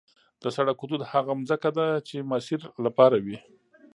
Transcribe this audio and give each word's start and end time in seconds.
د 0.41 0.43
سړک 0.55 0.77
حدود 0.83 1.01
هغه 1.11 1.33
ځمکه 1.49 1.69
ده 1.77 1.87
چې 2.07 2.15
د 2.17 2.21
مسیر 2.31 2.59
لپاره 2.85 3.15
وي 3.25 3.37